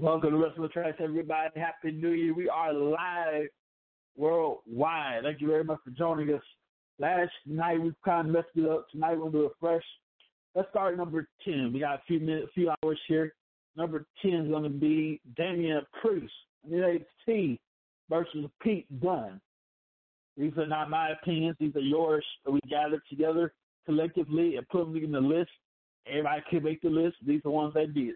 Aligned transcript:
Welcome 0.00 0.30
to 0.30 0.38
Wrestling 0.38 0.70
Tracks, 0.72 0.96
everybody. 0.98 1.50
Happy 1.60 1.92
New 1.92 2.12
Year. 2.12 2.32
We 2.32 2.48
are 2.48 2.72
live 2.72 3.48
worldwide. 4.16 5.24
Thank 5.24 5.42
you 5.42 5.46
very 5.46 5.62
much 5.62 5.80
for 5.84 5.90
joining 5.90 6.34
us. 6.34 6.42
Last 6.98 7.32
night 7.44 7.82
we 7.82 7.92
kind 8.02 8.26
of 8.26 8.32
messed 8.32 8.48
it 8.56 8.66
up. 8.66 8.86
Tonight 8.90 9.18
we're 9.18 9.26
to 9.26 9.30
do 9.30 9.44
a 9.44 9.50
fresh. 9.60 9.84
Let's 10.54 10.70
start 10.70 10.96
number 10.96 11.28
10. 11.44 11.74
We 11.74 11.80
got 11.80 11.96
a 11.96 12.02
few 12.06 12.18
minutes, 12.18 12.48
few 12.54 12.72
hours 12.82 12.98
here. 13.08 13.34
Number 13.76 14.06
10 14.22 14.32
is 14.32 14.48
going 14.48 14.62
to 14.62 14.70
be 14.70 15.20
Damian 15.36 15.82
Priest, 16.00 16.32
NXT 16.72 17.58
versus 18.08 18.46
Pete 18.62 18.86
Dunne. 19.02 19.38
These 20.38 20.56
are 20.56 20.66
not 20.66 20.88
my 20.88 21.10
opinions. 21.10 21.56
These 21.60 21.76
are 21.76 21.80
yours. 21.80 22.24
We 22.50 22.60
gathered 22.70 23.02
together 23.10 23.52
collectively 23.84 24.56
and 24.56 24.66
put 24.70 24.86
them 24.86 24.96
in 24.96 25.12
the 25.12 25.20
list. 25.20 25.50
Everybody 26.06 26.42
can 26.48 26.62
make 26.62 26.80
the 26.80 26.88
list. 26.88 27.16
These 27.26 27.40
are 27.40 27.42
the 27.44 27.50
ones 27.50 27.74
that 27.74 27.92
did. 27.92 28.14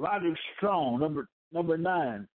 Roderick 0.00 0.38
Strong, 0.56 1.00
number 1.00 1.28
number 1.52 1.76
nine, 1.76 2.26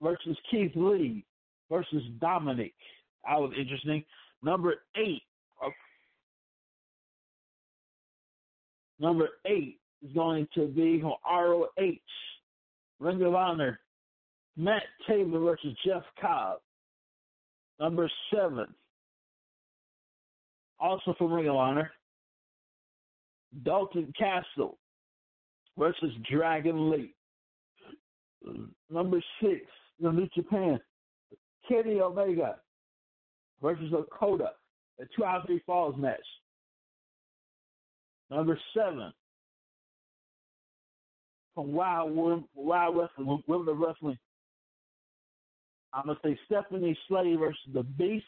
versus 0.00 0.36
Keith 0.48 0.70
Lee 0.76 1.24
versus 1.68 2.02
Dominic. 2.20 2.72
That 3.26 3.40
was 3.40 3.52
interesting. 3.58 4.04
Number 4.44 4.76
eight. 4.96 5.22
Uh, 5.64 5.70
number 9.00 9.28
eight 9.46 9.80
is 10.04 10.12
going 10.14 10.46
to 10.54 10.68
be 10.68 11.00
from 11.00 11.14
ROH, 11.28 11.66
Ring 13.00 13.22
of 13.22 13.34
Honor, 13.34 13.80
Matt 14.56 14.82
Taylor 15.08 15.40
versus 15.40 15.76
Jeff 15.84 16.02
Cobb. 16.20 16.58
Number 17.80 18.08
seven, 18.32 18.66
also 20.78 21.14
from 21.18 21.32
Ring 21.32 21.48
of 21.48 21.56
Honor, 21.56 21.90
Dalton 23.64 24.12
Castle 24.16 24.78
versus 25.78 26.12
Dragon 26.30 26.90
Lee. 26.90 27.14
Number 28.90 29.22
six, 29.40 29.60
the 30.00 30.10
New 30.10 30.28
Japan, 30.34 30.80
Kenny 31.68 32.00
Omega 32.00 32.56
versus 33.62 33.92
Okada, 33.92 34.52
a 35.00 35.04
two 35.16 35.24
out 35.24 35.40
of 35.40 35.46
three 35.46 35.62
falls 35.64 35.96
match. 35.96 36.18
Number 38.30 38.58
seven, 38.76 39.12
from 41.54 41.72
Wild 41.72 42.44
Wild 42.54 42.96
Wrestling, 42.96 43.42
Women 43.46 43.68
of 43.68 43.78
Wrestling. 43.78 44.18
I'm 45.92 46.06
gonna 46.06 46.18
say 46.24 46.38
Stephanie 46.46 46.98
Slade 47.06 47.38
versus 47.38 47.60
the 47.72 47.82
Beast, 47.82 48.24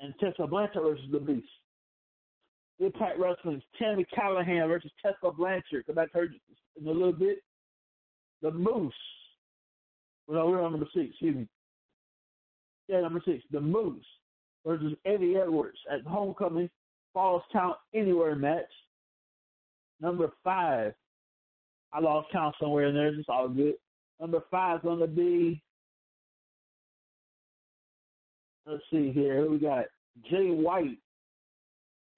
and 0.00 0.14
Tessa 0.18 0.46
Blanchard 0.46 0.82
versus 0.82 1.06
the 1.10 1.20
Beast. 1.20 1.48
Impact 2.80 3.18
Wrestling's 3.18 3.62
Tammy 3.78 4.04
Callahan 4.14 4.68
versus 4.68 4.90
Tessa 5.00 5.32
Blanchard. 5.32 5.86
Come 5.86 5.94
back 5.94 6.12
her 6.12 6.24
in 6.24 6.86
a 6.86 6.90
little 6.90 7.12
bit. 7.12 7.38
The 8.42 8.50
Moose. 8.50 8.92
Well, 10.26 10.48
we're 10.48 10.62
on 10.62 10.72
number 10.72 10.88
six, 10.94 11.10
excuse 11.10 11.36
me. 11.36 11.48
Yeah, 12.88 13.00
number 13.00 13.22
six. 13.24 13.42
The 13.50 13.60
Moose 13.60 14.04
versus 14.66 14.94
Eddie 15.04 15.36
Edwards 15.36 15.78
at 15.90 16.02
Homecoming 16.02 16.68
Falls 17.12 17.42
Count 17.52 17.76
Anywhere 17.94 18.34
match. 18.34 18.64
Number 20.00 20.32
five. 20.42 20.94
I 21.92 22.00
lost 22.00 22.28
count 22.32 22.56
somewhere 22.60 22.86
in 22.88 22.94
there. 22.94 23.08
It's 23.08 23.28
all 23.28 23.48
good. 23.48 23.74
Number 24.20 24.42
five 24.50 24.78
is 24.78 24.82
going 24.82 24.98
to 24.98 25.06
be. 25.06 25.62
Let's 28.66 28.82
see 28.90 29.12
here. 29.12 29.44
Who 29.44 29.52
We 29.52 29.58
got 29.58 29.84
Jay 30.28 30.50
White 30.50 30.98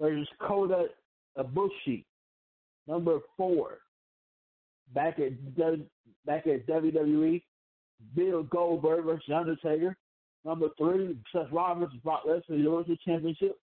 versus 0.01 0.29
Kota 0.41 0.87
Ibushi. 1.39 2.05
Number 2.87 3.19
four, 3.37 3.79
back 4.95 5.19
at 5.19 5.33
back 6.25 6.47
at 6.47 6.67
WWE, 6.67 7.43
Bill 8.15 8.43
Goldberg 8.45 9.05
versus 9.05 9.31
Undertaker. 9.35 9.97
Number 10.45 10.69
three, 10.79 11.17
Seth 11.33 11.51
Rollins 11.51 11.87
versus 11.87 12.01
Brock 12.05 12.23
Lesnar, 12.27 12.43
the 12.49 12.57
Universal 12.57 12.97
Championship. 13.05 13.57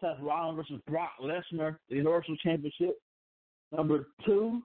Seth 0.00 0.16
Rollins 0.20 0.56
versus 0.56 0.82
Brock 0.88 1.12
Lesnar, 1.22 1.76
the 1.88 1.96
Universal 1.96 2.36
Championship. 2.42 2.98
Number 3.70 4.06
two, 4.26 4.62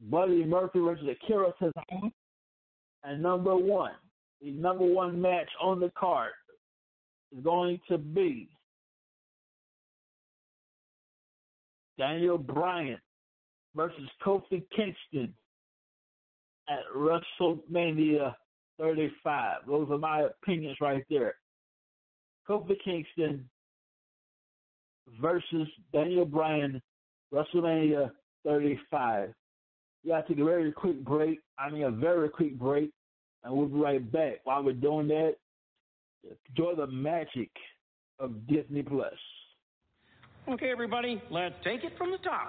Buddy 0.00 0.44
Murphy 0.44 0.78
versus 0.78 1.06
Akira 1.08 1.52
Tozawa. 1.60 2.10
And 3.04 3.22
number 3.22 3.56
one, 3.56 3.92
the 4.40 4.52
number 4.52 4.84
one 4.84 5.20
match 5.20 5.48
on 5.60 5.80
the 5.80 5.92
card 5.98 6.32
is 7.36 7.42
going 7.44 7.80
to 7.88 7.98
be 7.98 8.48
Daniel 11.98 12.38
Bryan 12.38 12.98
versus 13.74 14.08
Kofi 14.24 14.62
Kingston 14.74 15.32
at 16.68 16.80
WrestleMania 16.94 18.34
35. 18.78 19.58
Those 19.66 19.88
are 19.90 19.98
my 19.98 20.22
opinions 20.22 20.76
right 20.80 21.04
there. 21.08 21.34
Kofi 22.48 22.76
Kingston 22.84 23.48
versus 25.20 25.68
Daniel 25.92 26.24
Bryan, 26.24 26.82
WrestleMania 27.32 28.10
35. 28.44 29.32
We 30.04 30.10
got 30.10 30.26
to 30.26 30.34
take 30.34 30.42
a 30.42 30.44
very 30.44 30.72
quick 30.72 31.04
break. 31.04 31.40
I 31.58 31.70
mean, 31.70 31.82
a 31.84 31.90
very 31.90 32.28
quick 32.28 32.58
break, 32.58 32.90
and 33.44 33.56
we'll 33.56 33.66
be 33.66 33.78
right 33.78 34.12
back. 34.12 34.40
While 34.44 34.62
we're 34.62 34.72
doing 34.72 35.08
that, 35.08 35.36
enjoy 36.48 36.74
the 36.76 36.86
magic 36.86 37.50
of 38.18 38.46
Disney 38.46 38.82
Plus. 38.82 39.12
Okay, 40.48 40.70
everybody, 40.70 41.20
let's 41.28 41.56
take 41.64 41.82
it 41.82 41.98
from 41.98 42.12
the 42.12 42.18
top. 42.18 42.46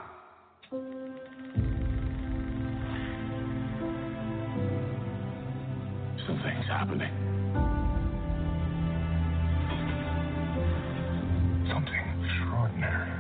Something's 6.28 6.68
happening. 6.68 7.10
Something 11.68 12.04
extraordinary. 12.22 13.12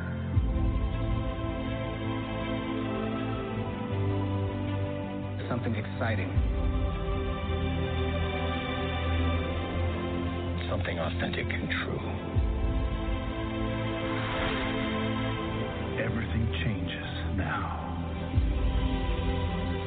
Something 5.50 5.74
exciting. 5.74 6.30
Something 10.70 11.00
authentic 11.00 11.48
and 11.52 11.68
true. 11.84 12.57
Everything 16.00 16.48
changes 16.64 17.08
now. 17.36 17.84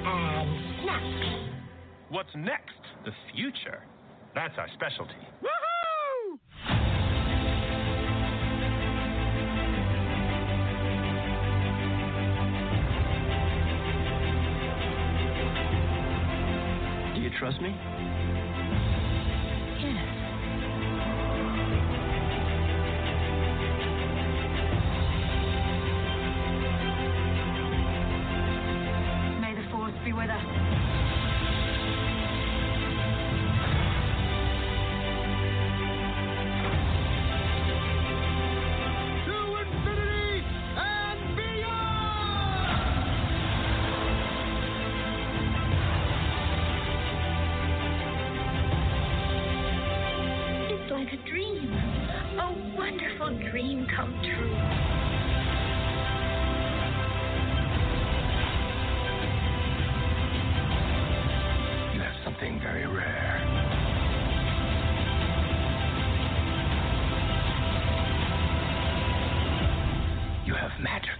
And 0.04 0.84
next. 0.84 1.52
What's 2.08 2.30
next? 2.34 2.74
The 3.04 3.12
future. 3.32 3.84
That's 4.34 4.54
our 4.58 4.66
specialty. 4.74 5.14
Woohoo! 5.40 6.38
Do 17.14 17.20
you 17.20 17.30
trust 17.38 17.60
me? 17.60 17.70
May 19.82 20.19
dream 53.80 53.96
come 53.96 54.20
true. 54.22 54.56
very 62.62 62.86
rare. 62.86 63.40
You 70.46 70.54
have 70.54 70.70
magic. 70.80 71.10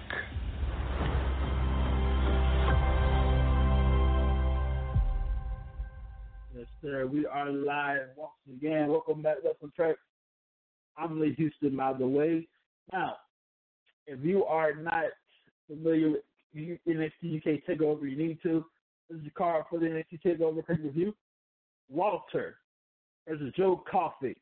Yes, 6.57 6.67
sir. 6.83 7.07
We 7.07 7.27
are 7.27 7.51
live 7.51 8.01
once 8.17 8.31
again. 8.49 8.89
Welcome 8.89 9.23
back, 9.23 9.37
Wrestling 9.45 9.73
Track 9.75 9.97
I'm 11.01 11.21
Lee 11.21 11.35
Houston, 11.35 11.77
by 11.77 11.95
the 11.95 12.07
way. 12.07 12.47
Now, 12.93 13.17
if 14.07 14.19
you 14.23 14.45
are 14.45 14.75
not 14.75 15.05
familiar 15.67 16.11
with 16.11 16.79
NXT 16.87 17.39
UK 17.39 17.63
Takeover, 17.69 18.11
you 18.11 18.17
need 18.17 18.39
to. 18.43 18.65
This 19.09 19.19
is 19.19 19.25
the 19.25 19.31
card 19.31 19.65
for 19.71 19.79
the 19.79 19.87
NXT 19.87 20.23
Takeover 20.25 20.67
pay 20.67 20.77
per 20.77 20.91
view. 20.91 21.15
Walter 21.89 22.57
versus 23.27 23.53
Joe 23.57 23.83
Coffey 23.91 24.37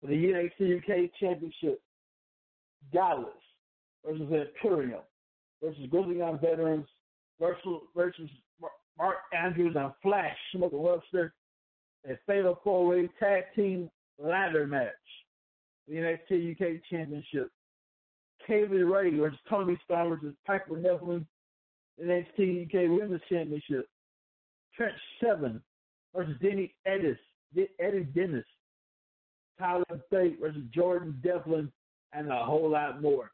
for 0.00 0.08
the 0.08 0.14
NXT 0.14 0.78
UK 0.78 1.10
Championship. 1.20 1.80
Gallus 2.92 3.26
versus 4.04 4.28
Imperium 4.30 5.00
versus 5.62 5.86
Grizzly 5.90 6.18
Young 6.18 6.38
Veterans 6.40 6.86
versus 7.40 7.82
versus 7.94 8.28
Mark 8.98 9.16
Andrews 9.32 9.76
and 9.78 9.92
Flash 10.02 10.36
Morgan 10.54 10.80
Webster. 10.80 11.34
A 12.08 12.16
fatal 12.26 12.60
four 12.62 12.86
way 12.86 13.08
tag 13.20 13.44
team 13.54 13.90
ladder 14.18 14.66
match. 14.66 14.92
The 15.88 15.94
NXT 15.94 16.52
UK 16.52 16.82
Championship. 16.90 17.50
Kay 18.46 18.66
Lee 18.68 18.82
Ray 18.82 19.16
versus 19.16 19.38
Toni 19.48 19.78
Storm 19.84 20.10
versus 20.10 20.34
Piper 20.46 20.76
Niven. 20.76 21.26
NXT 22.02 22.66
UK 22.66 22.90
Women's 22.90 23.22
Championship. 23.28 23.88
Trent 24.76 24.94
Seven 25.22 25.62
versus 26.14 26.34
Denny 26.42 26.74
Edis, 26.86 27.18
Eddie 27.78 28.04
Dennis. 28.14 28.44
Tyler 29.58 29.84
Bate 30.10 30.38
versus 30.40 30.62
Jordan 30.74 31.18
Devlin, 31.22 31.70
and 32.12 32.30
a 32.30 32.44
whole 32.44 32.70
lot 32.70 33.00
more. 33.02 33.30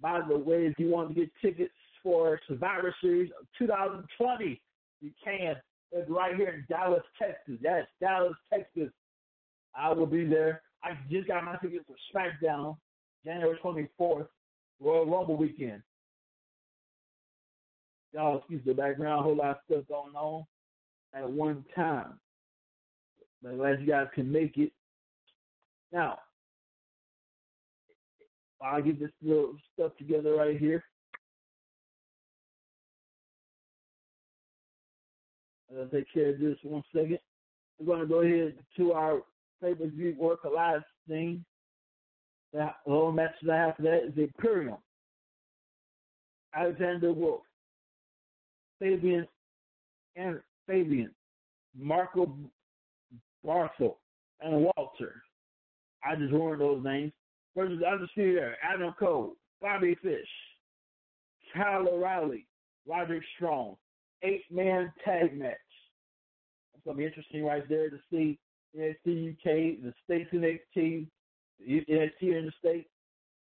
By 0.00 0.20
the 0.28 0.38
way, 0.38 0.66
if 0.66 0.74
you 0.78 0.90
want 0.90 1.08
to 1.08 1.14
get 1.14 1.30
tickets 1.42 1.74
for 2.02 2.38
Survivor 2.46 2.94
Series 3.00 3.30
of 3.40 3.46
2020, 3.58 4.60
you 5.00 5.10
can. 5.22 5.56
It's 5.92 6.10
right 6.10 6.34
here 6.36 6.50
in 6.50 6.64
Dallas, 6.68 7.02
Texas. 7.18 7.58
Yes, 7.60 7.86
Dallas, 8.00 8.34
Texas. 8.52 8.90
I 9.76 9.92
will 9.92 10.06
be 10.06 10.24
there. 10.24 10.62
I 10.84 10.98
just 11.10 11.26
got 11.26 11.44
my 11.44 11.56
tickets 11.56 11.84
for 11.86 11.96
SmackDown, 12.14 12.76
January 13.24 13.58
24th, 13.64 14.28
Royal 14.80 15.06
Rumble 15.06 15.36
weekend. 15.36 15.82
Y'all 18.12 18.38
excuse 18.38 18.62
the 18.66 18.74
background, 18.74 19.20
a 19.20 19.22
whole 19.22 19.36
lot 19.36 19.50
of 19.50 19.56
stuff 19.64 19.84
going 19.88 20.14
on 20.14 20.44
at 21.14 21.28
one 21.28 21.64
time. 21.74 22.20
But 23.42 23.56
glad 23.56 23.80
you 23.80 23.86
guys 23.86 24.08
can 24.14 24.30
make 24.30 24.58
it. 24.58 24.72
Now, 25.90 26.18
I'll 28.62 28.82
get 28.82 29.00
this 29.00 29.10
little 29.22 29.56
stuff 29.72 29.92
together 29.96 30.34
right 30.34 30.58
here. 30.58 30.84
I'll 35.76 35.88
take 35.88 36.12
care 36.12 36.30
of 36.30 36.38
this 36.38 36.56
one 36.62 36.82
second. 36.94 37.18
We're 37.78 37.86
going 37.86 38.00
to 38.00 38.06
go 38.06 38.20
ahead 38.20 38.54
to 38.76 38.92
our 38.92 39.22
favorite 39.64 39.92
view 39.92 40.14
work 40.18 40.44
alive 40.44 40.82
thing. 41.08 41.44
The 42.52 42.70
whole 42.84 43.12
match 43.12 43.34
that 43.42 43.76
for 43.76 43.82
that 43.82 44.04
is 44.04 44.12
Imperium. 44.16 44.76
Alexander 46.54 47.12
Wolf. 47.12 47.42
Fabian 48.78 49.26
and 50.16 50.40
Fabian. 50.66 51.10
Marcel 51.76 52.36
Barthel 53.44 53.96
and 54.40 54.68
Walter. 54.76 55.22
I 56.04 56.14
just 56.16 56.32
learned 56.32 56.60
those 56.60 56.84
names. 56.84 57.12
Versus 57.56 57.82
Undisputed 57.88 58.36
Era, 58.36 58.54
Adam 58.64 58.92
Cole, 58.98 59.34
Bobby 59.62 59.96
Fish, 60.02 60.26
Kyle 61.54 61.86
O'Reilly, 61.88 62.48
Roderick 62.84 63.22
Strong. 63.36 63.76
Eight 64.24 64.42
man 64.50 64.92
tag 65.04 65.38
match. 65.38 65.54
It's 66.74 66.82
gonna 66.84 66.96
be 66.98 67.04
interesting 67.04 67.44
right 67.44 67.68
there 67.68 67.90
to 67.90 67.98
see 68.10 68.38
NXT 68.78 69.32
UK, 69.32 69.82
the 69.82 69.94
states 70.04 70.30
NXT, 70.32 71.06
NXT 71.68 72.22
in 72.22 72.46
the 72.46 72.52
state, 72.58 72.86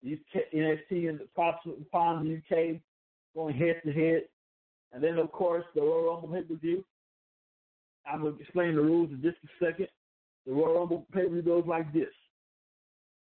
NXT 0.04 1.10
in 1.10 1.18
the 1.18 1.28
possible 1.36 1.76
upon 1.82 2.24
the 2.28 2.36
UK, 2.38 2.82
going 3.36 3.56
head 3.56 3.82
to 3.86 3.94
head, 3.94 4.24
and 4.92 5.04
then 5.04 5.18
of 5.18 5.32
course 5.32 5.66
the 5.76 5.82
Royal 5.82 6.14
Rumble 6.14 6.30
pay 6.30 6.42
per 6.42 6.56
view. 6.56 6.84
I'm 8.06 8.24
gonna 8.24 8.36
explain 8.40 8.76
the 8.76 8.82
rules 8.82 9.12
in 9.12 9.22
just 9.22 9.38
a 9.44 9.64
second. 9.64 9.88
The 10.46 10.54
Royal 10.54 10.80
Rumble 10.80 11.06
pay 11.14 11.24
per 11.24 11.30
view 11.30 11.42
goes 11.44 11.66
like 11.68 11.94
this. 11.94 12.10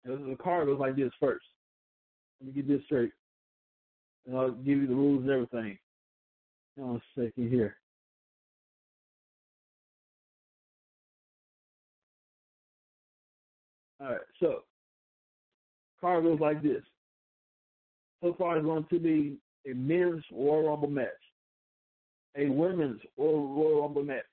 The 0.05 0.37
card 0.41 0.67
goes 0.67 0.79
like 0.79 0.95
this 0.95 1.11
first. 1.19 1.45
Let 2.39 2.47
me 2.47 2.53
get 2.61 2.67
this 2.67 2.83
straight. 2.85 3.11
And 4.25 4.37
I'll 4.37 4.51
give 4.51 4.77
you 4.77 4.87
the 4.87 4.95
rules 4.95 5.21
and 5.21 5.29
everything. 5.29 5.77
Hang 6.77 6.85
on 6.85 6.95
a 6.95 7.21
second 7.21 7.49
here. 7.49 7.77
All 14.03 14.09
right, 14.09 14.19
so 14.41 14.63
card 16.01 16.25
goes 16.25 16.39
like 16.41 16.61
this. 16.61 16.81
So 18.21 18.35
far, 18.37 18.57
it's 18.57 18.65
going 18.65 18.85
to 18.89 18.99
be 18.99 19.37
a 19.69 19.73
men's 19.73 20.23
Royal 20.31 20.69
Rumble 20.69 20.89
match, 20.89 21.07
a 22.35 22.49
women's 22.49 22.99
Royal 23.17 23.81
Rumble 23.81 24.03
match, 24.03 24.23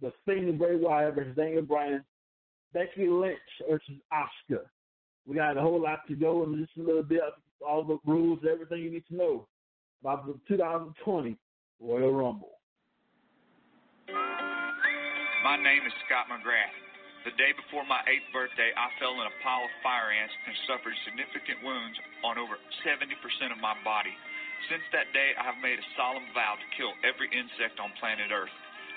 the 0.00 0.12
Fiend 0.24 0.58
Bray 0.58 0.76
Wyatt 0.76 1.14
versus 1.14 1.36
Daniel 1.36 1.62
Bryan, 1.62 2.04
Becky 2.74 3.06
Lynch 3.08 3.38
versus 3.70 3.94
Asuka. 4.12 4.62
We 5.26 5.36
got 5.36 5.56
a 5.56 5.60
whole 5.60 5.80
lot 5.80 6.00
to 6.08 6.16
go 6.16 6.42
and 6.42 6.58
just 6.58 6.76
a 6.76 6.82
little 6.82 7.04
bit 7.04 7.20
of 7.20 7.34
all 7.64 7.84
the 7.84 7.98
rules, 8.04 8.40
everything 8.50 8.82
you 8.82 8.90
need 8.90 9.04
to 9.10 9.16
know 9.16 9.46
about 10.00 10.26
the 10.26 10.34
2020 10.48 11.36
Royal 11.80 12.12
Rumble. 12.12 12.58
My 15.44 15.56
name 15.56 15.82
is 15.86 15.92
Scott 16.06 16.26
McGrath. 16.28 16.81
The 17.22 17.38
day 17.38 17.54
before 17.54 17.86
my 17.86 18.02
eighth 18.10 18.26
birthday, 18.34 18.74
I 18.74 18.90
fell 18.98 19.14
in 19.14 19.30
a 19.30 19.38
pile 19.46 19.62
of 19.62 19.70
fire 19.78 20.10
ants 20.10 20.34
and 20.42 20.58
suffered 20.66 20.98
significant 21.06 21.62
wounds 21.62 21.94
on 22.26 22.34
over 22.34 22.58
70% 22.82 23.14
of 23.54 23.62
my 23.62 23.78
body. 23.86 24.10
Since 24.66 24.82
that 24.90 25.14
day, 25.14 25.30
I 25.38 25.46
have 25.46 25.62
made 25.62 25.78
a 25.78 25.92
solemn 25.94 26.26
vow 26.34 26.58
to 26.58 26.74
kill 26.74 26.90
every 27.06 27.30
insect 27.30 27.78
on 27.78 27.94
planet 28.02 28.34
Earth. 28.34 28.50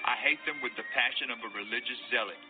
I 0.10 0.18
hate 0.26 0.42
them 0.50 0.58
with 0.66 0.74
the 0.74 0.90
passion 0.90 1.30
of 1.30 1.38
a 1.46 1.54
religious 1.54 2.02
zealot. 2.10 2.42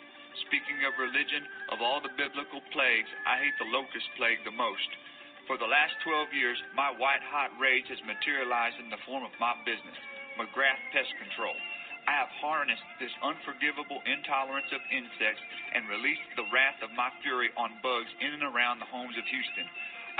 Speaking 0.48 0.79
of 0.88 0.96
religion, 0.96 1.44
of 1.75 1.84
all 1.84 2.00
the 2.00 2.15
biblical 2.15 2.63
plagues, 2.72 3.12
I 3.27 3.44
hate 3.44 3.60
the 3.60 3.67
locust 3.67 4.08
plague 4.15 4.48
the 4.48 4.55
most. 4.55 4.89
For 5.44 5.60
the 5.60 5.67
last 5.67 6.00
12 6.08 6.32
years, 6.32 6.60
my 6.72 6.96
white 6.96 7.24
hot 7.27 7.51
rage 7.60 7.91
has 7.91 8.00
materialized 8.08 8.79
in 8.79 8.88
the 8.88 9.03
form 9.03 9.27
of 9.27 9.36
my 9.44 9.51
business, 9.67 10.00
McGrath 10.39 10.79
Pest 10.96 11.12
Control. 11.20 11.55
I 12.06 12.14
have 12.22 12.30
harnessed 12.38 12.86
this 13.02 13.14
unforgivable 13.26 14.02
intolerance 14.06 14.70
of 14.70 14.82
insects 14.94 15.42
and 15.74 15.90
released 15.90 16.30
the 16.38 16.46
wrath 16.54 16.78
of 16.86 16.94
my 16.94 17.10
fury 17.26 17.50
on 17.58 17.82
bugs 17.82 18.10
in 18.22 18.38
and 18.38 18.46
around 18.46 18.78
the 18.78 18.90
homes 18.94 19.18
of 19.18 19.26
Houston. 19.26 19.68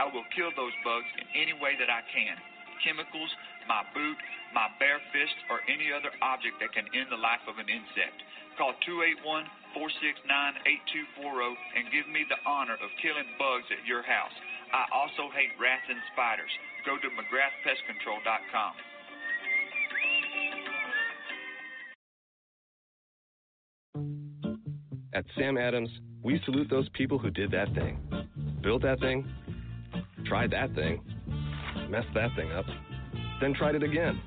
I 0.01 0.10
will 0.10 0.25
kill 0.34 0.50
those 0.58 0.74
bugs 0.82 1.08
in 1.22 1.30
any 1.38 1.54
way 1.54 1.77
that 1.77 1.94
I 1.94 2.01
can. 2.10 2.36
Chemicals, 2.82 3.32
my 3.70 3.86
boot, 3.94 4.18
my 4.51 4.68
bare 4.82 5.00
fist, 5.13 5.38
or 5.48 5.62
any 5.70 5.94
other 5.94 6.12
object 6.25 6.58
that 6.60 6.74
can 6.74 6.89
end 6.92 7.13
the 7.13 7.22
life 7.22 7.46
of 7.48 7.62
an 7.62 7.70
insect. 7.70 8.18
Call 8.58 8.74
281 8.88 9.46
469 9.77 10.25
8240 11.15 11.77
and 11.77 11.92
give 11.94 12.08
me 12.10 12.25
the 12.27 12.39
honor 12.48 12.80
of 12.80 12.89
killing 13.04 13.27
bugs 13.38 13.68
at 13.70 13.84
your 13.86 14.01
house. 14.01 14.34
I 14.74 14.89
also 14.89 15.30
hate 15.32 15.54
rats 15.62 15.86
and 15.86 16.00
spiders. 16.12 16.51
Go 16.88 16.98
to 16.98 17.08
McGrathPestControl.com. 17.13 18.94
At 25.15 25.24
Sam 25.38 25.57
Adams, 25.57 25.89
we 26.24 26.41
salute 26.43 26.69
those 26.69 26.89
people 26.89 27.17
who 27.17 27.29
did 27.29 27.50
that 27.51 27.74
thing. 27.74 27.98
Built 28.62 28.81
that 28.81 29.00
thing, 29.00 29.25
tried 30.25 30.51
that 30.51 30.75
thing, 30.75 31.01
messed 31.89 32.13
that 32.13 32.31
thing 32.36 32.51
up, 32.51 32.65
then 33.39 33.53
tried 33.53 33.75
it 33.75 33.84
again. 33.84 34.22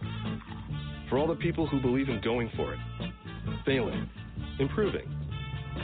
For 1.11 1.19
all 1.19 1.27
the 1.27 1.35
people 1.35 1.67
who 1.67 1.79
believe 1.79 2.09
in 2.09 2.23
going 2.23 2.51
for 2.57 2.73
it, 2.73 2.81
failing, 3.67 4.09
improving, 4.59 5.07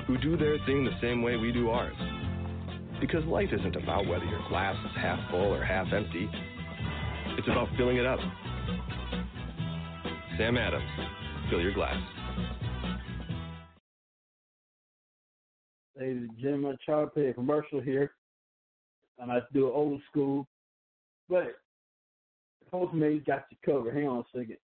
who 0.07 0.17
do 0.17 0.39
their 0.39 0.57
thing 0.65 0.87
the 0.87 0.99
same 1.03 1.21
way 1.21 1.37
we 1.37 1.53
do 1.53 1.69
ours. 1.69 1.97
Because 2.99 3.27
life 3.27 3.51
isn't 3.53 3.77
about 3.77 4.07
whether 4.07 4.25
your 4.25 4.41
glass 4.49 4.77
is 4.87 4.97
half 4.97 5.19
full 5.31 5.53
or 5.53 5.63
half 5.63 5.93
empty. 5.93 6.31
It's 7.37 7.49
about 7.49 7.69
filling 7.77 7.99
it 7.99 8.07
up. 8.07 8.21
Sam 10.39 10.57
Adams, 10.57 10.89
fill 11.51 11.61
your 11.61 11.75
glass. 11.75 12.01
Ladies 15.99 16.29
and 16.29 16.39
gentlemen, 16.39 16.75
I 16.75 16.85
try 16.85 17.01
to 17.03 17.07
play 17.07 17.27
a 17.29 17.35
commercial 17.35 17.81
here. 17.81 18.11
I 19.21 19.27
might 19.27 19.53
do 19.53 19.69
it 19.69 19.71
old 19.71 20.03
school, 20.11 20.47
but 21.29 21.55
Postmates 22.73 23.25
got 23.25 23.47
you 23.51 23.57
covered. 23.65 23.95
Hang 23.95 24.09
on 24.09 24.27
a 24.27 24.29
second. 24.35 24.59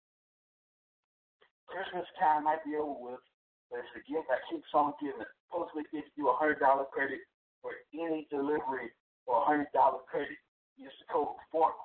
Christmas 1.66 2.06
time 2.14 2.44
might 2.44 2.62
be 2.62 2.78
over 2.78 2.94
with, 3.18 3.24
but 3.70 3.82
it's 3.82 3.90
a 3.98 4.02
gift 4.06 4.30
that 4.30 4.46
keeps 4.46 4.70
on 4.72 4.94
giving. 5.02 5.26
Postmates 5.50 5.90
gives 5.90 6.06
you 6.14 6.30
a 6.30 6.36
hundred 6.38 6.60
dollar 6.60 6.86
credit 6.94 7.18
for 7.60 7.72
any 7.90 8.28
delivery 8.30 8.94
or 9.26 9.42
a 9.42 9.44
hundred 9.44 9.66
dollar 9.74 9.98
credit. 10.06 10.38
Use 10.78 10.94
the 11.02 11.10
code 11.10 11.34
100. 11.50 11.82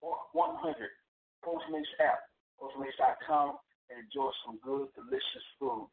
Fork 0.00 0.18
100. 0.32 0.74
Postmates 1.44 1.94
app. 2.02 2.26
Postmates.com 2.58 3.54
and 3.90 4.02
enjoy 4.02 4.30
some 4.44 4.58
good, 4.64 4.88
delicious 4.98 5.46
food. 5.60 5.86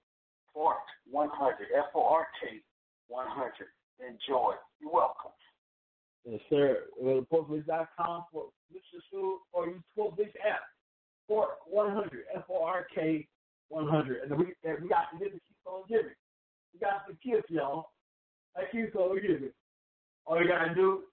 Fork 0.53 0.77
100. 1.09 1.67
F-O-R-K 1.75 2.61
100. 3.07 3.51
Enjoy. 3.99 4.53
You're 4.79 4.91
welcome. 4.91 5.31
Yes, 6.25 6.39
sir. 6.49 6.83
Go 7.01 7.19
to 7.19 7.25
Postmates.com 7.25 8.25
for 8.31 8.45
delicious 8.69 9.05
food 9.11 9.39
or 9.51 9.67
use 9.67 9.81
Postmates 9.97 10.35
app. 10.47 10.63
Fork 11.27 11.49
100. 11.67 12.25
F-O-R-K 12.35 13.27
100. 13.69 14.23
And 14.23 14.39
we, 14.39 14.45
we 14.45 14.87
got 14.89 15.11
to 15.11 15.19
get 15.19 15.33
the 15.33 15.39
keep 15.39 15.65
on 15.65 15.83
giving. 15.89 16.15
We 16.73 16.79
got 16.79 17.07
the 17.07 17.15
gifts, 17.27 17.49
y'all. 17.49 17.89
That 18.55 18.71
keeps 18.71 18.95
on 18.95 19.15
giving. 19.21 19.51
All 20.25 20.41
you 20.41 20.47
got 20.47 20.65
to 20.65 20.75
do 20.75 21.03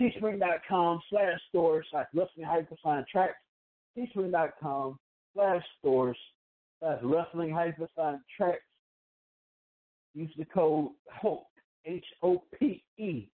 teespring.com 0.00 1.00
slash 1.10 1.38
stores 1.48 1.86
slash 1.90 2.06
wrestling 2.14 2.46
hyphen 2.46 2.76
sign 2.82 3.04
tracks. 3.10 3.34
Teespring.com 3.96 4.98
slash 5.34 5.62
stores 5.78 6.16
slash 6.80 6.98
wrestling 7.02 7.50
hyphen 7.50 7.88
tracks. 8.36 8.60
Use 10.14 10.30
the 10.38 10.44
code 10.46 10.90
HOPE, 11.10 11.46
H 11.84 12.04
O 12.22 12.42
P 12.58 12.82
E, 12.98 13.28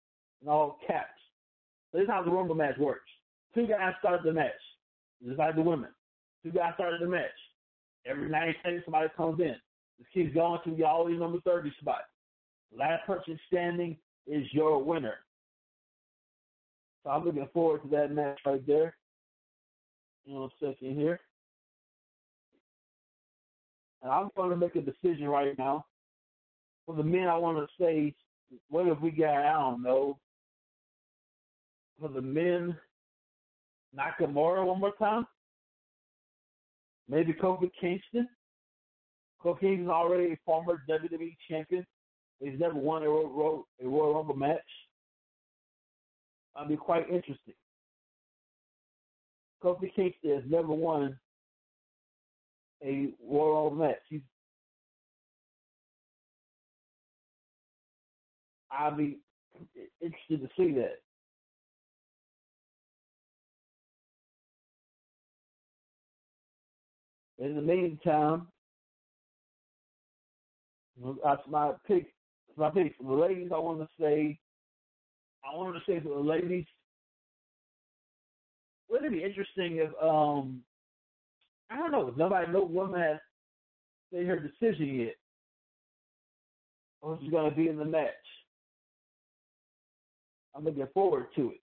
in 0.42 0.48
all 0.48 0.78
caps. 0.86 1.08
So 1.92 1.98
this 1.98 2.04
is 2.04 2.10
how 2.10 2.22
the 2.22 2.30
Rumble 2.30 2.54
match 2.54 2.78
works. 2.78 3.10
Two 3.54 3.66
guys 3.66 3.94
start 3.98 4.22
the 4.24 4.32
match, 4.32 4.52
just 5.24 5.38
like 5.38 5.56
the 5.56 5.62
women. 5.62 5.90
Two 6.42 6.52
guys 6.52 6.72
started 6.74 7.00
the 7.00 7.08
match. 7.08 7.30
Every 8.06 8.28
90 8.28 8.56
seconds, 8.62 8.82
somebody 8.84 9.08
comes 9.16 9.40
in. 9.40 9.56
This 9.98 10.06
keeps 10.14 10.34
going 10.34 10.60
to 10.64 10.74
y'all 10.74 11.08
in 11.08 11.18
number 11.18 11.40
30 11.44 11.72
spot. 11.80 12.02
Last 12.76 13.06
person 13.06 13.38
standing 13.48 13.96
is 14.26 14.46
your 14.52 14.82
winner. 14.82 15.16
So 17.02 17.10
I'm 17.10 17.24
looking 17.24 17.48
forward 17.52 17.82
to 17.82 17.88
that 17.88 18.12
match 18.12 18.38
right 18.46 18.64
there. 18.66 18.96
In 20.26 20.36
a 20.36 20.48
second 20.60 20.96
here. 20.96 21.20
And 24.02 24.10
I'm 24.10 24.30
going 24.36 24.50
to 24.50 24.56
make 24.56 24.76
a 24.76 24.80
decision 24.80 25.28
right 25.28 25.56
now. 25.58 25.84
For 26.86 26.94
the 26.94 27.02
men, 27.02 27.28
I 27.28 27.36
want 27.36 27.58
to 27.58 27.66
say, 27.82 28.14
what 28.68 28.86
if 28.86 29.00
we 29.00 29.10
got, 29.10 29.34
I 29.34 29.52
don't 29.52 29.82
know, 29.82 30.18
for 32.00 32.08
the 32.08 32.22
men, 32.22 32.76
Nakamura 33.96 34.64
one 34.64 34.80
more 34.80 34.94
time? 34.98 35.26
Maybe 37.08 37.32
Kofi 37.32 37.70
Kingston? 37.80 38.28
Kofi 39.44 39.60
Kingston 39.60 39.84
is 39.84 39.90
already 39.90 40.32
a 40.32 40.38
former 40.44 40.82
WWE 40.88 41.36
champion. 41.48 41.86
He's 42.40 42.58
never 42.58 42.74
won 42.74 43.02
a 43.02 43.08
Royal, 43.08 43.66
a 43.82 43.86
Royal 43.86 44.14
Rumble 44.14 44.36
match. 44.36 44.58
I'd 46.56 46.68
be 46.68 46.76
quite 46.76 47.08
interesting. 47.10 47.54
Kofi 49.62 49.94
Kingston 49.94 50.30
has 50.34 50.44
never 50.48 50.72
won 50.72 51.18
a 52.82 53.12
Rumble 53.22 53.70
match. 53.72 53.98
He's, 54.08 54.20
I'll 58.70 58.96
be 58.96 59.18
interested 60.00 60.40
to 60.40 60.48
see 60.56 60.72
that. 60.74 61.02
In 67.38 67.56
the 67.56 67.62
meantime, 67.62 68.48
that's 71.24 71.42
my 71.48 71.72
pick. 71.86 72.12
My 72.56 72.70
pick 72.70 72.94
for 72.98 73.04
the 73.04 73.22
ladies. 73.22 73.50
I 73.54 73.58
want 73.58 73.80
to 73.80 73.88
say 73.98 74.38
I 75.44 75.56
wanted 75.56 75.80
to 75.80 75.84
say 75.86 76.00
for 76.00 76.10
the 76.10 76.20
ladies, 76.20 76.66
wouldn't 78.88 79.12
it 79.12 79.16
be 79.16 79.24
interesting 79.24 79.76
if 79.76 79.90
um 80.02 80.62
I 81.70 81.76
don't 81.76 81.92
know, 81.92 82.12
nobody 82.16 82.50
no 82.52 82.64
woman 82.64 83.00
has 83.00 83.18
made 84.12 84.26
her 84.26 84.38
decision 84.38 84.94
yet. 84.94 85.14
Who's 87.02 87.30
gonna 87.30 87.54
be 87.54 87.68
in 87.68 87.76
the 87.76 87.84
match. 87.84 88.10
I'm 90.54 90.64
looking 90.64 90.86
forward 90.92 91.26
to 91.36 91.50
it. 91.50 91.60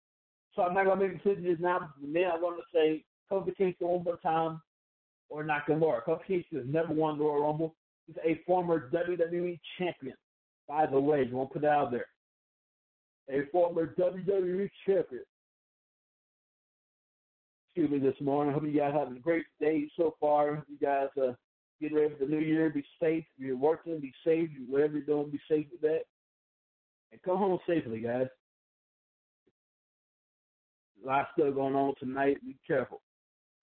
So 0.55 0.63
I'm 0.63 0.73
not 0.73 0.85
gonna 0.85 1.01
make 1.01 1.15
a 1.15 1.17
decision 1.17 1.43
just 1.43 1.61
now. 1.61 1.89
Men 2.01 2.25
I 2.25 2.37
want 2.37 2.57
to 2.57 2.77
say 2.77 3.03
Kingston 3.57 3.87
one 3.87 4.03
more 4.03 4.17
time 4.17 4.61
or 5.29 5.43
Nakamura. 5.43 6.01
Kingston 6.25 6.59
has 6.59 6.67
never 6.67 6.93
won 6.93 7.17
the 7.17 7.23
Royal 7.23 7.43
Rumble. 7.43 7.75
He's 8.07 8.15
a 8.23 8.41
former 8.45 8.89
WWE 8.89 9.59
champion. 9.77 10.15
By 10.67 10.85
the 10.85 10.99
way, 10.99 11.23
you 11.23 11.35
won't 11.35 11.51
put 11.51 11.63
it 11.63 11.69
out 11.69 11.91
there 11.91 12.07
a 13.29 13.45
former 13.51 13.93
WWE 13.99 14.69
champion. 14.85 15.23
Excuse 17.77 18.01
me 18.01 18.09
this 18.09 18.19
morning. 18.19 18.49
I 18.49 18.53
hope 18.55 18.65
you 18.65 18.79
guys 18.79 18.91
having 18.91 19.17
a 19.17 19.19
great 19.19 19.45
day 19.61 19.87
so 19.95 20.15
far. 20.19 20.65
You 20.67 20.79
guys 20.81 21.09
uh, 21.15 21.33
ready 21.79 22.09
for 22.09 22.25
the 22.25 22.25
new 22.25 22.39
year. 22.39 22.71
Be 22.71 22.83
safe. 22.99 23.23
If 23.37 23.45
you're 23.45 23.55
working, 23.55 23.99
be 23.99 24.11
safe. 24.25 24.49
Whatever 24.67 24.93
you're 24.93 25.03
doing, 25.03 25.29
be 25.29 25.39
safe 25.47 25.67
with 25.71 25.81
that. 25.81 26.01
And 27.11 27.21
come 27.21 27.37
home 27.37 27.59
safely, 27.67 27.99
guys. 27.99 28.25
A 31.03 31.07
lot 31.07 31.27
still 31.33 31.51
going 31.51 31.75
on 31.75 31.93
tonight. 31.99 32.43
Be 32.43 32.55
careful. 32.65 32.99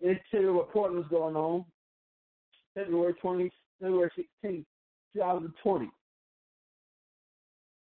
Into 0.01 0.53
what 0.53 0.71
Portland's 0.71 1.09
going 1.09 1.35
on. 1.35 1.65
February 2.77 3.15
20, 3.15 3.51
February 3.83 4.13
16th, 4.17 4.65
2020. 5.13 5.91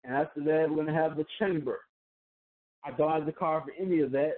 And 0.03 0.13
after 0.13 0.41
that, 0.41 0.65
we're 0.67 0.83
going 0.83 0.87
to 0.87 0.93
have 0.93 1.15
the 1.15 1.25
chamber. 1.39 1.79
I 2.83 2.91
don't 2.91 3.09
have 3.09 3.25
the 3.25 3.31
card 3.31 3.63
for 3.63 3.71
any 3.81 4.01
of 4.01 4.11
that. 4.11 4.33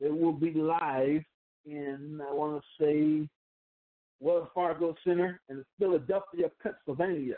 It 0.00 0.14
will 0.14 0.32
be 0.32 0.52
live 0.52 1.22
in, 1.66 2.20
I 2.20 2.32
want 2.32 2.62
to 2.62 2.84
say, 2.84 3.28
Wells 4.20 4.48
Fargo 4.54 4.94
Center 5.04 5.40
in 5.48 5.64
Philadelphia, 5.78 6.50
Pennsylvania, 6.62 7.36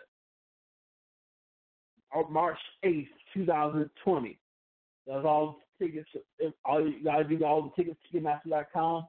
on 2.14 2.32
March 2.32 2.58
8th, 2.84 3.08
2020. 3.34 4.38
That's 5.06 5.25
all 5.25 5.58
tickets. 5.80 6.08
All 6.64 6.86
you 6.86 7.04
guys 7.04 7.25
do 7.28 7.44
all 7.44 7.62
the 7.62 7.70
tickets, 7.82 7.98
to 8.12 8.18
Ticketmaster.com. 8.18 9.06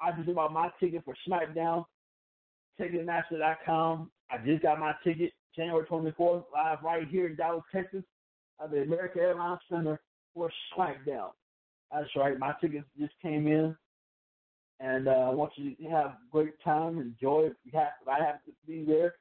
I 0.00 0.12
just 0.12 0.34
bought 0.34 0.52
my 0.52 0.70
ticket 0.80 1.04
for 1.04 1.14
SmackDown, 1.28 1.84
Ticketmaster.com. 2.80 4.10
I 4.30 4.38
just 4.44 4.62
got 4.62 4.78
my 4.78 4.94
ticket. 5.04 5.32
January 5.56 5.84
24th, 5.86 6.44
live 6.54 6.78
right 6.84 7.08
here 7.08 7.26
in 7.26 7.34
Dallas, 7.34 7.64
Texas, 7.74 8.04
at 8.62 8.70
the 8.70 8.82
American 8.82 9.20
Airlines 9.20 9.60
Center 9.68 10.00
for 10.32 10.50
SmackDown. 10.76 11.30
That's 11.92 12.08
right. 12.16 12.38
My 12.38 12.54
tickets 12.60 12.86
just 12.98 13.14
came 13.20 13.46
in, 13.46 13.76
and 14.78 15.08
uh, 15.08 15.10
I 15.10 15.30
want 15.30 15.52
you 15.56 15.74
to 15.74 15.82
have 15.90 16.06
a 16.06 16.18
great 16.30 16.54
time, 16.62 16.98
enjoy. 16.98 17.46
If, 17.46 17.52
you 17.64 17.78
have, 17.78 17.88
if 18.02 18.08
I 18.08 18.24
have 18.24 18.44
to 18.44 18.52
be 18.66 18.84
there, 18.84 19.14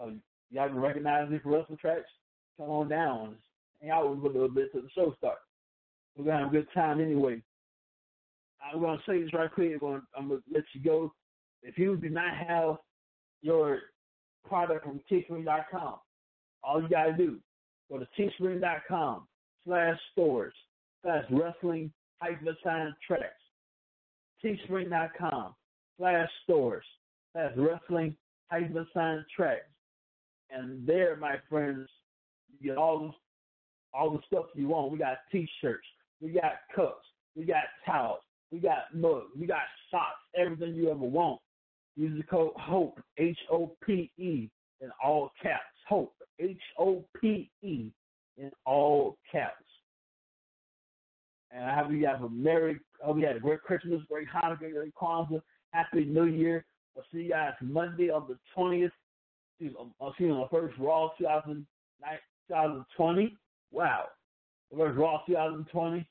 uh, 0.00 0.10
you 0.50 0.60
haven't 0.60 0.78
recognized 0.78 1.30
me 1.30 1.38
for 1.38 1.50
wrestling 1.50 1.78
tracks, 1.78 2.10
come 2.58 2.70
on 2.70 2.88
down. 2.88 3.36
Hang 3.80 3.90
out 3.90 4.10
with 4.10 4.20
a 4.20 4.26
little 4.26 4.48
bit 4.48 4.70
till 4.72 4.82
the 4.82 4.90
show 4.94 5.14
starts. 5.16 5.40
We're 6.16 6.24
to 6.24 6.44
have 6.44 6.48
a 6.48 6.56
good 6.56 6.66
time 6.74 7.00
anyway. 7.00 7.42
I'm 8.62 8.80
to 8.80 8.98
say 9.06 9.22
this 9.22 9.32
right 9.32 9.50
quick. 9.50 9.72
I'm 9.72 9.80
to, 9.80 10.02
I'm 10.16 10.28
to 10.28 10.42
let 10.52 10.64
you 10.74 10.82
go. 10.82 11.14
If 11.62 11.78
you 11.78 11.96
do 11.96 12.10
not 12.10 12.36
have 12.36 12.76
your 13.42 13.78
product 14.46 14.84
from 14.84 15.00
teespring.com. 15.10 15.94
All 16.62 16.82
you 16.82 16.88
gotta 16.88 17.14
do, 17.14 17.38
go 17.90 17.98
to 17.98 18.06
teespring.com 18.18 19.26
slash 19.64 19.98
stores 20.12 20.54
slash 21.02 21.24
wrestling 21.30 21.92
hyphen 22.20 22.56
tracks. 23.06 23.24
Teespring.com 24.44 25.54
slash 25.98 26.28
stores 26.44 26.84
slash 27.32 27.52
wrestling 27.56 28.16
hyphen 28.50 28.86
tracks. 29.34 29.66
And 30.50 30.86
there, 30.86 31.16
my 31.16 31.36
friends, 31.48 31.88
you 32.48 32.70
get 32.70 32.78
all 32.78 33.14
all 33.92 34.10
the 34.10 34.20
stuff 34.26 34.46
you 34.54 34.68
want. 34.68 34.92
We 34.92 34.98
got 34.98 35.18
t-shirts, 35.32 35.86
we 36.20 36.30
got 36.30 36.52
cups, 36.74 37.06
we 37.36 37.44
got 37.44 37.64
towels, 37.84 38.20
we 38.52 38.58
got 38.58 38.94
mugs, 38.94 39.26
we 39.38 39.46
got 39.46 39.62
socks, 39.90 40.20
everything 40.36 40.74
you 40.74 40.90
ever 40.90 40.98
want. 40.98 41.40
Use 41.96 42.16
the 42.16 42.24
code 42.24 42.52
HOPE, 42.56 43.00
H 43.18 43.38
O 43.50 43.72
P 43.84 44.10
E, 44.16 44.48
in 44.80 44.90
all 45.02 45.32
caps. 45.42 45.64
HOPE, 45.88 46.14
H 46.38 46.60
O 46.78 47.04
P 47.20 47.50
E, 47.62 47.90
in 48.38 48.50
all 48.64 49.16
caps. 49.30 49.64
And 51.50 51.64
I 51.64 51.74
hope 51.74 51.90
you 51.90 52.06
have 52.06 52.22
a 52.22 52.28
merry, 52.28 52.78
hope 53.02 53.18
you 53.18 53.26
had 53.26 53.36
a 53.36 53.40
great 53.40 53.62
Christmas, 53.62 54.00
great 54.08 54.28
Hanukkah, 54.28 54.72
great 54.72 54.94
Kwanzaa, 54.94 55.42
Happy 55.72 56.04
New 56.04 56.26
Year. 56.26 56.64
I'll 56.96 57.04
see 57.12 57.22
you 57.22 57.30
guys 57.30 57.54
Monday 57.60 58.10
on 58.10 58.28
the 58.28 58.38
20th. 58.56 58.92
Um, 59.78 59.92
I'll 60.00 60.14
see 60.16 60.24
you 60.24 60.32
on 60.32 60.40
the 60.40 60.48
first 60.48 60.74
Raw 60.78 61.10
2020. 61.18 63.36
Wow. 63.72 64.04
The 64.70 64.76
first 64.76 64.98
Raw 64.98 65.22
2020. 65.26 66.08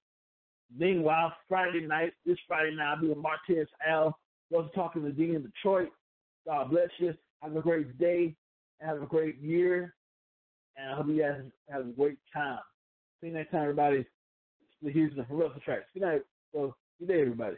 Meanwhile, 0.77 1.33
Friday 1.47 1.87
night, 1.87 2.13
this 2.25 2.37
Friday 2.47 2.75
night, 2.75 2.93
I'll 2.93 3.01
be 3.01 3.07
with 3.07 3.17
Martez 3.17 3.65
Al 3.87 4.19
was 4.49 4.69
talking 4.73 5.03
to 5.03 5.11
Dean 5.11 5.35
in 5.35 5.43
Detroit. 5.43 5.89
God 6.45 6.71
bless 6.71 6.89
you. 6.97 7.13
Have 7.41 7.55
a 7.55 7.61
great 7.61 7.97
day. 7.97 8.35
Have 8.81 9.01
a 9.01 9.05
great 9.05 9.39
year. 9.39 9.95
And 10.77 10.91
I 10.91 10.95
hope 10.95 11.07
you 11.07 11.21
guys 11.21 11.41
have 11.69 11.81
a 11.81 11.91
great 11.91 12.17
time. 12.33 12.59
See 13.21 13.27
you 13.27 13.33
next 13.33 13.51
time, 13.51 13.61
everybody. 13.61 14.05
The 14.81 14.91
Houston 14.91 15.25
Wrestle 15.29 15.59
Tracks. 15.63 15.85
Good 15.93 16.03
night. 16.03 16.21
So, 16.53 16.75
good 16.99 17.07
day, 17.09 17.21
everybody. 17.21 17.57